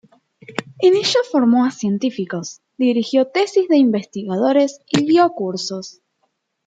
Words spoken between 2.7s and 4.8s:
dirigió tesis de investigadores